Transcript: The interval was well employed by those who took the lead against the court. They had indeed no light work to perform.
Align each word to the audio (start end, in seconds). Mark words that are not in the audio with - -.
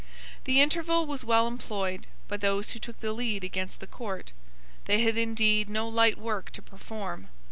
The 0.45 0.59
interval 0.61 1.05
was 1.05 1.23
well 1.23 1.45
employed 1.47 2.07
by 2.27 2.37
those 2.37 2.71
who 2.71 2.79
took 2.79 2.99
the 3.01 3.13
lead 3.13 3.43
against 3.43 3.79
the 3.79 3.85
court. 3.85 4.31
They 4.85 5.01
had 5.01 5.15
indeed 5.15 5.69
no 5.69 5.87
light 5.87 6.17
work 6.17 6.49
to 6.53 6.61
perform. 6.63 7.27